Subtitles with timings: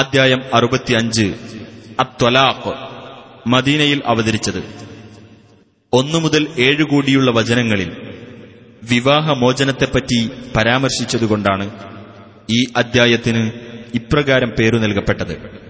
[0.00, 1.34] അദ്ധ്യായം അറുപത്തിയഞ്ച്.
[2.00, 2.74] അത്വലാഖ്.
[3.46, 4.64] മദീനയിൽ അവതരിച്ചത്.
[5.92, 7.96] ഒന്നു മുതൽ ഏഴു കോടിയുള്ള വചനങ്ങളിൽ
[8.82, 11.70] വിവാഹമോചനത്തെപ്പറ്റി പരാമർശിച്ചതുകൊണ്ടാണ്
[12.50, 13.50] ഈ അദ്ധ്യായത്തിന്
[13.94, 15.69] ഇപ്രകാരം പേരു നൽകപ്പെട്ടത്.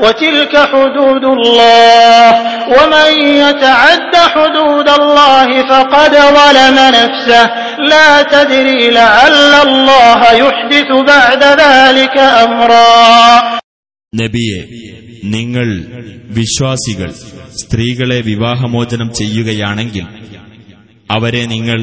[0.00, 2.30] وتلك حدود الله
[2.70, 3.08] ومن
[3.38, 7.44] يتعد حدود الله فقد ظلم نفسه
[7.84, 13.58] لا تدري لعل الله يحدث بعد ذلك أمرا
[14.12, 14.60] നബിയെ
[15.28, 15.68] നിങ്ങൾ
[16.38, 17.10] വിശ്വാസികൾ
[17.60, 20.04] സ്ത്രീകളെ വിവാഹമോചനം ചെയ്യുകയാണെങ്കിൽ
[21.10, 21.78] അവരെ നിങ്ങൾ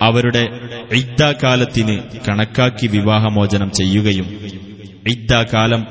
[0.00, 0.44] അവരുടെ
[0.92, 4.28] ഇദ്ദാകാലത്തിന് കണക്കാക്കി വിവാഹമോചനം ചെയ്യുകയും
[5.06, 5.82] ഇദ്ദാകാലം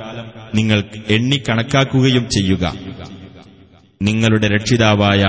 [0.54, 2.74] നിങ്ങൾ എണ്ണിക്കണക്കാക്കുകയും ചെയ്യുക.
[4.02, 5.24] നിങ്ങളുടെ രക്ഷിതാവായ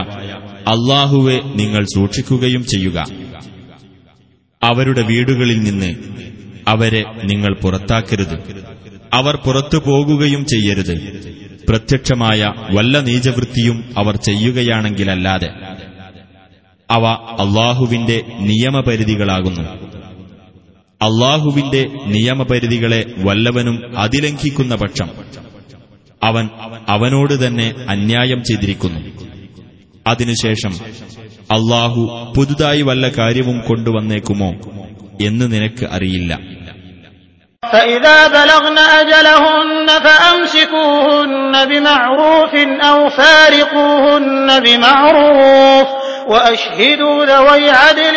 [0.68, 3.06] അള്ളാഹുവെ നിങ്ങൾ സൂക്ഷിക്കുകയും ചെയ്യുക.
[4.64, 5.96] അവരുടെ വീടുകളിൽ നിന്ന്
[6.68, 8.66] അവരെ നിങ്ങൾ പുറത്താക്കരുത്.
[9.14, 11.28] അവർ പുറത്തു പോകുകയും ചെയ്യരുത്.
[11.70, 15.50] പ്രത്യക്ഷമായ വല്ല നീചവൃത്തിയും അവർ ചെയ്യുകയാണെങ്കിലല്ലാതെ
[16.92, 17.06] അവ
[17.40, 19.87] അള്ളാഹുവിന്റെ നിയമപരിധികളാകുന്നു.
[21.01, 21.83] അള്ളാഹുവിന്റെ
[22.15, 25.09] നിയമപരിധികളെ വല്ലവനും അതിലംഘിക്കുന്ന പക്ഷം
[26.23, 26.45] അവൻ
[26.89, 29.01] അവനോട് തന്നെ അന്യായം ചെയ്തിരിക്കുന്നു
[30.07, 30.75] അതിനുശേഷം
[31.51, 32.03] അള്ളാഹു
[32.37, 34.51] പുതുതായി വല്ല കാര്യവും കൊണ്ടുവന്നേക്കുമോ
[35.29, 36.33] എന്ന് നിനക്ക് അറിയില്ല
[37.63, 45.89] فإذا بلغن أجلهن فأمسكوهن بمعروف أو فارقوهن بمعروف
[46.27, 48.17] وأشهدوا ذوي عدل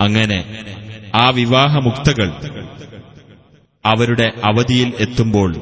[0.00, 0.44] അങ്ങനെ
[1.14, 2.28] ആ വിവാഹമുക്തകൾ
[3.84, 5.56] അവരുടെ അവധിയിൽ എത്തുമ്പോൾ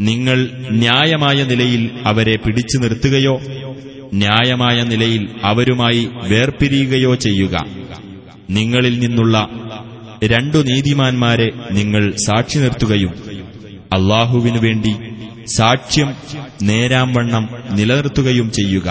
[0.00, 0.38] നിങ്ങൾ
[0.70, 3.40] ന്യായമായ നിലയിൽ അവരെ പിടിച്ചു നിർത്തുകയോ
[4.12, 7.64] ന്യായമായ നിലയിൽ അവരുമായി വേർപിരിയുകയോ ചെയ്യുക.
[8.50, 9.48] നിങ്ങളിൽ നിന്നുള്ള
[10.24, 13.12] രണ്ടു നീതിമാന്മാരെ നിങ്ങൾ സാക്ഷി നിർത്തുകയും
[13.92, 15.11] അള്ളാഹുവിനു വേണ്ടി
[15.46, 16.14] സാക്ഷ്യം
[16.62, 18.88] നേരാംവണ്ണം നിലനിർത്തുകയും ചെയ്യുക.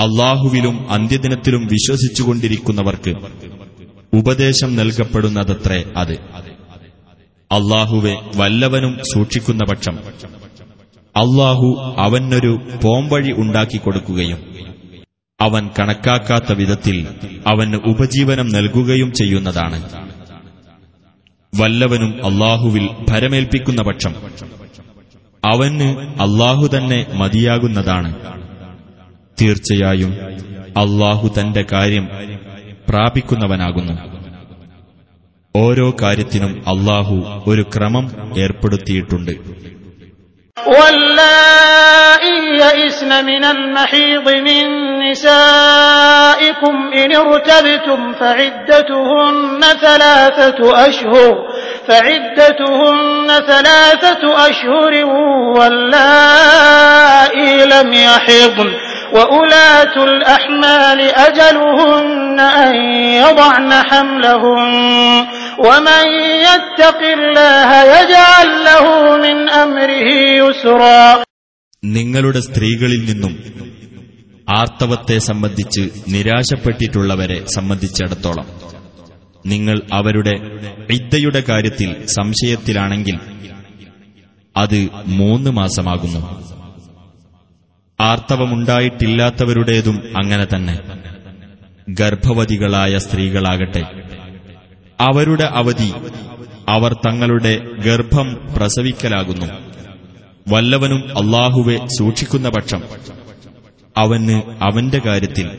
[0.00, 3.14] അള്ളാഹുവിലും അന്ത്യദിനത്തിലും വിശ്വസിച്ചുകൊണ്ടിരിക്കുന്നവർക്ക്
[4.12, 6.12] ഉപദേശം നൽകപ്പെടുന്നതത്രേ അത്.
[7.52, 9.98] അള്ളാഹുവെ വല്ലവനും സൂക്ഷിക്കുന്ന പക്ഷം
[11.16, 14.38] അള്ളാഹു അവനൊരു പോംവഴി ഉണ്ടാക്കിക്കൊടുക്കുകയും
[15.40, 17.06] അവൻ കണക്കാക്കാത്ത വിധത്തിൽ
[17.46, 19.88] അവന് ഉപജീവനം നൽകുകയും ചെയ്യുന്നതാണ്.
[21.54, 24.14] വല്ലവനും അള്ളാഹുവിൽ ഭരമേൽപ്പിക്കുന്ന പക്ഷം
[25.43, 28.09] അവന് അള്ളാഹു തന്നെ മതിയാകുന്നതാണ്
[29.37, 30.11] തീർച്ചയായും
[30.75, 32.05] അള്ളാഹു തന്റെ കാര്യം
[32.89, 33.95] പ്രാപിക്കുന്നവനാകുന്നു
[35.55, 37.17] ഓരോ കാര്യത്തിനും അള്ളാഹു
[37.49, 38.05] ഒരു ക്രമം
[38.45, 39.33] ഏർപ്പെടുത്തിയിട്ടുണ്ട്
[40.57, 44.65] واللائي يئسن من المحيض من
[45.03, 51.31] نسائكم إن ارتبتم فعدتهن ثلاثة أشهر
[51.87, 54.93] فعدتهن ثلاثة أشهر
[55.57, 58.69] واللائي لم يحضن
[59.13, 62.75] وأولاة الأحمال أجلهن أن
[63.21, 65.25] يضعن حملهن
[65.59, 66.05] ومن
[66.43, 68.85] يتق الله يجعل له
[69.17, 70.09] من أمره
[70.41, 71.23] يسرا
[71.83, 73.33] നിങ്ങളുടെ സ്ത്രീകളിൽ നിന്നും
[74.47, 75.83] ആർത്തവത്തെ സംബന്ധിച്ച്
[76.13, 78.45] നിരാശപ്പെട്ടിട്ടുള്ളവരെ സംബന്ധിച്ചിടത്തോളം
[79.46, 80.40] നിങ്ങൾ അവരുടെ
[80.90, 83.18] ഇദ്ദയുടെ കാര്യത്തിൽ സംശയത്തിലാണെങ്കിൽ
[84.56, 86.52] അത് മൂന്ന് മാസമാകുന്നു.
[88.00, 90.80] ആർത്തവമുണ്ടായിട്ടില്ലാത്തവരുടേതും അങ്ങനെ തന്നെ.
[91.88, 93.84] ഗർഭവതികളായ സ്ത്രീകളാകട്ടെ.
[95.00, 95.92] അവരുടെ അവധി
[96.68, 99.46] അവർ തങ്ങളുടെ ഗർഭം പ്രസവിക്കലാകുന്നു.
[100.48, 102.82] വല്ലവനും അള്ളാഹുവെ സൂക്ഷിക്കുന്ന പക്ഷം
[103.96, 105.50] അവന് അവന്റെ കാര്യത്തിൽ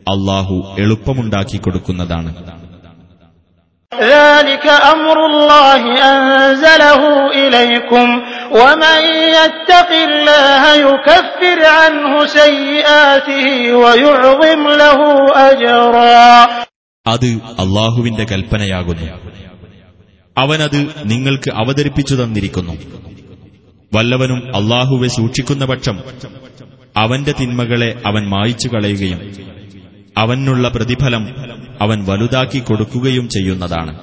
[0.00, 2.59] അള്ളാഹു എളുപ്പമുണ്ടാക്കി കൊടുക്കുന്നതാണ്.
[3.91, 7.01] ذلك أمر الله أنزله
[7.33, 8.07] إليكم
[8.51, 8.99] ومن
[9.35, 14.99] يتق الله يكفر عنه سيئاته ويعظم له
[15.49, 16.29] أجرا
[17.05, 17.29] അത്
[17.63, 19.05] അള്ളാഹുവിന്റെ കൽപ്പനയാകുന്നു
[20.37, 20.79] അവനത്
[21.11, 22.73] നിങ്ങൾക്ക് അവതരിപ്പിച്ചു തന്നിരിക്കുന്നു
[23.91, 25.97] വല്ലവനും അള്ളാഹുവെ സൂക്ഷിക്കുന്ന പക്ഷം
[26.95, 29.19] അവന്റെ തിന്മകളെ അവൻ മായിച്ചു കളയുകയും
[30.21, 31.23] അവനുള്ള പ്രതിഫലം
[31.83, 33.93] അവൻ വലുതാക്കി കൊടുക്കുകയും ചെയ്യുന്നതാണ്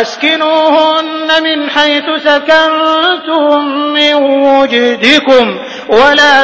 [0.00, 3.48] أسكنوهن من حيث سكنتم
[3.92, 4.14] من
[4.48, 5.46] وجدكم
[5.90, 6.36] ولا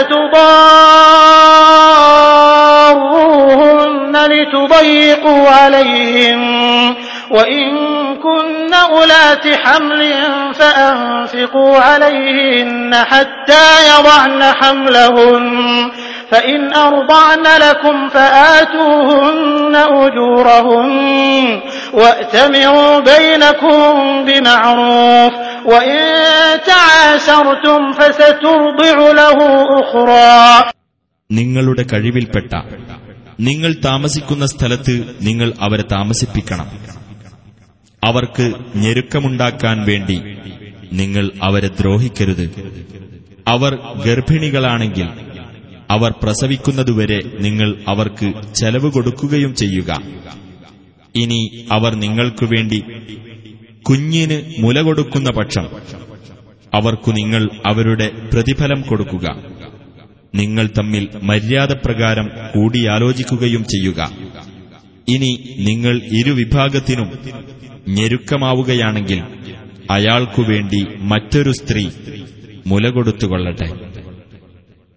[2.82, 6.40] تضاروهن لتضيقوا عليهم
[7.30, 7.66] وإن
[8.16, 10.00] كن أولات حمل
[10.54, 15.46] فأنفقوا عليهن حتى يضعن حملهن
[16.30, 20.90] فإن أرضعن لكم فآتوهن أجورهن
[21.94, 23.78] وأتمروا بينكم
[24.26, 25.32] بمعروف
[25.64, 26.00] وإن
[26.66, 29.38] تعاسرتم فسترضع له
[29.82, 30.36] أخرى
[31.30, 32.52] നിങ്ങളുടെ കഴിവിൽപ്പെട്ട
[33.38, 36.68] നിങ്ങൾ താമസിക്കുന്ന സ്ഥലത്ത് നിങ്ങൾ അവരെ താമസിപ്പിക്കണം
[38.02, 38.46] അവർക്ക്
[38.76, 40.16] ഞെരുക്കമുണ്ടാക്കാൻ വേണ്ടി
[40.92, 42.46] നിങ്ങൾ അവരെ ദ്രോഹിക്കരുത്
[43.46, 43.72] അവർ
[44.06, 45.08] ഗർഭിണികളാണെങ്കിൽ
[45.89, 50.01] അവർ പ്രസവിക്കുന്നതുവരെ നിങ്ങൾ അവർക്ക് ചെലവ് കൊടുക്കുകയും ചെയ്യുക.
[51.15, 52.83] ഇനി അവർ നിങ്ങൾക്കു വേണ്ടി
[53.89, 55.65] കുഞ്ഞിന് മുല കൊടുക്കുന്ന പക്ഷം
[56.73, 59.27] അവർക്കു നിങ്ങൾ അവരുടെ പ്രതിഫലം കൊടുക്കുക.
[60.35, 64.11] നിങ്ങൾ തമ്മിൽ മര്യാദപ്രകാരം കൂടിയാലോചിക്കുകയും ചെയ്യുക.
[65.09, 67.11] ഇനി നിങ്ങൾ ഇരുവിഭാഗത്തിനും
[67.87, 69.19] ഞെരുക്കമാവുകയാണെങ്കിൽ
[69.91, 71.89] അയാൾക്കു വേണ്ടി മറ്റൊരു സ്ത്രീ
[72.67, 73.94] മുല കൊടുത്തുകൊള്ളട്ടെ.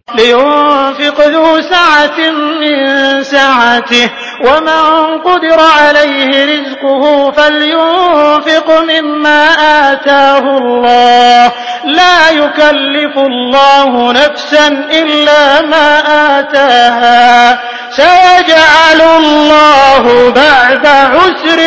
[0.08, 2.20] لينفق ذو سعة
[2.62, 2.78] من
[3.24, 4.08] سعته
[4.48, 4.84] ومن
[5.20, 9.42] قدر عليه رزقه فلينفق مما
[9.92, 11.52] آتاه الله
[12.00, 14.68] لا يكلف الله نفسا
[15.02, 15.90] إلا ما
[16.40, 17.60] آتاها
[17.92, 21.60] سيجعل الله بعد عسر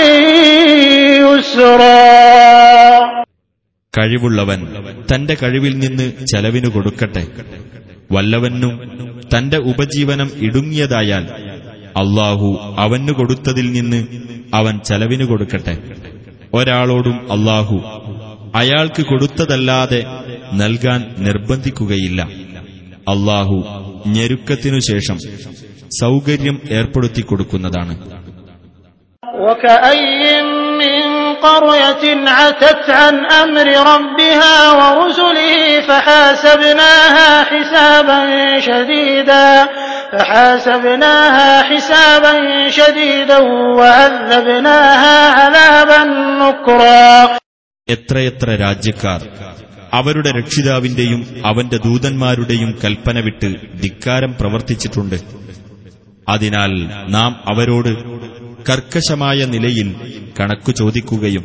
[1.22, 3.16] يسرا
[3.94, 4.60] കഴിവുള്ളവൻ
[5.10, 7.22] തന്റെ കഴിവിൽ നിന്ന് ചെലവിനു കൊടുക്കട്ടെ
[8.14, 8.72] വല്ലവനും
[9.32, 11.24] തന്റെ ഉപജീവനം ഇടുങ്ങിയതായാൽ
[12.02, 12.48] അള്ളാഹു
[12.84, 14.00] അവനു കൊടുത്തതിൽ നിന്ന്
[14.54, 15.74] അവൻ ചെലവിനു കൊടുക്കട്ടെ
[16.58, 17.78] ഒരാളോടും അള്ളാഹു
[18.60, 20.00] അയാൾക്ക് കൊടുത്തതല്ലാതെ
[20.60, 22.20] നൽകാൻ നിർബന്ധിക്കുകയില്ല
[23.12, 23.56] അള്ളാഹു
[24.14, 25.18] ഞെരുക്കത്തിനു ശേഷം
[26.00, 27.94] സൗകര്യം ഏർപ്പെടുത്തി കൊടുക്കുന്നതാണ്
[29.42, 30.24] وكأي
[30.80, 30.94] من
[31.44, 35.39] قرية عتت عن أمر ربها ورسله
[35.88, 38.20] فحاسبناها حسابا
[38.60, 39.48] شديدا
[40.12, 42.34] فحاسبناها حسابا
[42.70, 43.38] شديدا
[43.78, 46.00] وعذبناها عذابا
[46.40, 47.10] نكرا
[47.88, 49.20] എത്രയെത്ര രാജ്യക്കാർ
[49.92, 53.48] അവരുടെ രക്ഷിതാവിന്റെയും അവന്റെ ദൂതന്മാരുടെയും കൽപ്പന വിട്ട്
[53.82, 55.18] ധിക്കാരം പ്രവർത്തിച്ചിട്ടുണ്ട്
[56.26, 56.72] അതിനാൽ
[57.16, 57.92] നാം അവരോട്
[58.68, 59.88] കർക്കശമായ നിലയിൽ
[60.38, 61.44] കണക്കു ചോദിക്കുകയും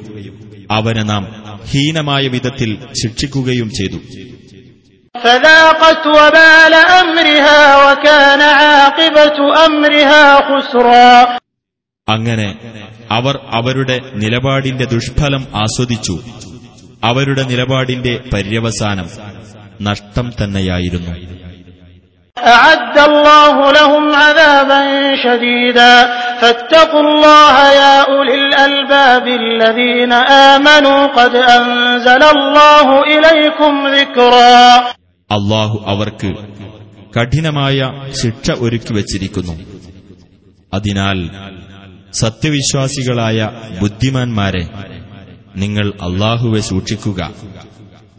[0.78, 1.24] അവനെ നാം
[1.71, 3.97] ഹീനമായ വിധത്തിൽ ശിക്ഷിക്കുകയും ചെയ്തു.
[12.09, 12.59] അങ്ങനെ
[13.11, 16.21] അവർ അവരുടെ നിലപാടിന്റെ ദുഷ്ഫലം ആസ്വദിച്ചു.
[17.05, 19.09] അവരുടെ നിലപാടിന്റെ പര്യവസാനം
[19.83, 21.46] നഷ്ടം തന്നെയായിരുന്നു.
[22.38, 24.82] أعد الله لهم عذابا
[25.18, 25.94] شديدا
[26.42, 30.14] فاتقوا الله يا أولي الألباب الذين
[30.50, 34.62] آمنوا قد أنزل الله إليكم ذكرا
[35.30, 36.30] അള്ളാഹു അവർക്ക്
[37.14, 37.78] കഠിനമായ
[38.22, 39.54] ശിക്ഷ ഒരുക്കി വച്ചിരിക്കുന്നു
[40.74, 41.20] അതിനാൽ
[42.22, 43.40] സത്യവിശ്വാസികളായ
[43.82, 44.64] ബുദ്ധിമാന്മാരെ
[45.56, 47.22] നിങ്ങൾ അള്ളാഹുവെ സൂക്ഷിക്കുക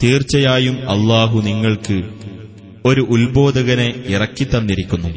[0.02, 1.98] തീർച്ചയായും അള്ളാഹു നിങ്ങൾക്ക്
[2.90, 5.10] ഒരു ഉത്ബോധകനെ ഇറക്കിത്തന്നിരിക്കുന്നു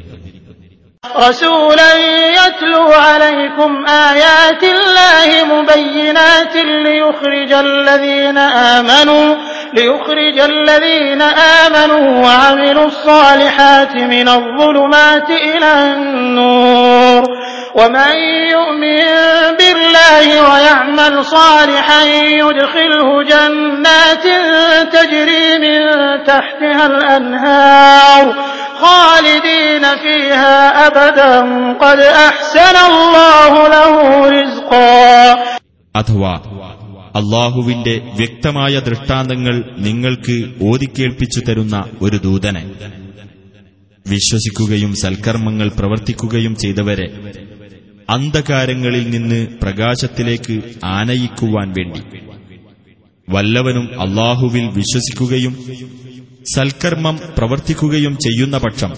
[1.28, 1.92] رسولا
[2.40, 6.56] يتلو عليكم آيات الله مبينات
[6.86, 8.38] ليخرج الذين
[8.78, 9.36] آمنوا
[9.74, 11.22] ليخرج الذين
[11.62, 17.24] آمنوا وعملوا الصالحات من الظلمات إلى النور
[17.76, 18.14] ومن
[18.56, 19.06] يؤمن
[19.60, 22.04] بالله ويعمل صالحا
[22.44, 24.26] يدخله جنات
[24.90, 25.80] تجري من
[26.26, 28.24] تحتها الأنهار
[28.78, 30.58] خالدين فيها
[30.88, 31.34] أبدا
[31.76, 33.94] قد أحسن الله له
[34.32, 34.96] رزقا
[35.96, 36.34] അഥവാ
[37.16, 40.36] അള്ളാഹുവിന്റെ വ്യക്തമായ ദൃഷ്ടാന്തങ്ങൾ നിങ്ങൾക്ക്
[40.70, 42.64] ഓതിക്കേൾപ്പിച്ചു തരുന്ന ഒരു ദൂതനെ
[44.06, 47.08] വിശ്വസിക്കുകയും സൽക്കർമ്മങ്ങൾ പ്രവർത്തിക്കുകയും ചെയ്തവരെ
[48.10, 50.56] അന്ധകാരങ്ങളിൽ നിന്ന് പ്രകാശത്തിലേക്ക്
[50.92, 52.02] ആനയിക്കുവാൻ വേണ്ടി
[53.31, 55.57] വല്ലവനും അള്ളാഹുവിൽ വിശ്വസിക്കുകയും
[56.55, 58.93] സൽക്കർമ്മം പ്രവർത്തിക്കുകയും ചെയ്യുന്ന പക്ഷം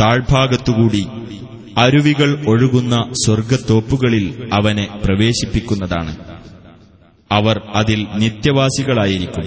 [0.00, 1.06] താഴ്ഭാഗത്തുകൂടി
[1.76, 6.16] അരുവികൾ ഒഴുകുന്ന സ്വർഗത്തോപ്പുകളിൽ അവനെ പ്രവേശിപ്പിക്കുന്നതാണ്.
[7.32, 9.44] അവർ അതിൽ നിത്യവാസികളായിരിക്കും.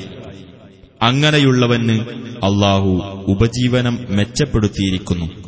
[1.01, 1.99] അങ്ങനെയുള്ളവന്
[2.43, 5.46] അള്ളാഹു ഉപജീവനം മെച്ചപ്പെടുത്തിയിരിക്കുന്നു.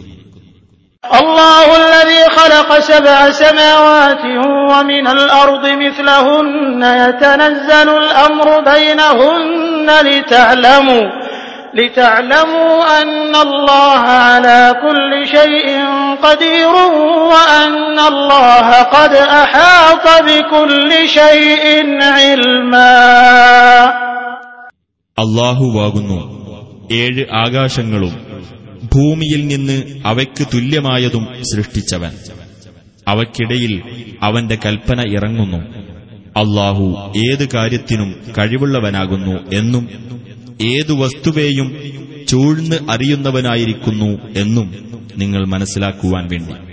[1.05, 4.25] الله الذي خلق سبع سماوات
[4.71, 11.07] ومن الأرض مثلهن يتنزل الأمر بينهن لتعلموا
[11.75, 13.99] لتعلموا أن الله
[14.29, 15.69] على كل شيء
[16.23, 16.75] قدير
[17.33, 21.65] وأن الله قد أحاط بكل شيء
[22.03, 22.95] علما
[25.19, 26.19] അള്ളാഹുവാകുന്നു
[26.93, 28.15] ഏഴ് ആകാശങ്ങളും
[28.94, 32.12] ഭൂമിയിൽ നിന്ന് അവയ്ക്ക് തുല്യമായതും സൃഷ്ടിച്ചവൻ.
[33.08, 33.82] അവയ്ക്കിടയിൽ
[34.22, 35.58] അവന്റെ കൽപ്പന ഇറങ്ങുന്നു.
[36.40, 39.90] അള്ളാഹു ഏതു കാര്യത്തിനും കഴിവുള്ളവനാകുന്നു എന്നും
[40.62, 41.78] ഏതു വസ്തുവേയും
[42.28, 44.76] ചൂഴ്ന്ന് അറിയുന്നവനായിരിക്കുന്നു എന്നും
[45.18, 46.69] നിങ്ങൾ മനസ്സിലാക്കുവാൻ വേണ്ടി.